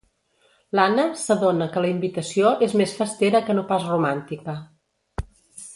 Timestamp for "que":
1.75-1.83, 3.51-3.57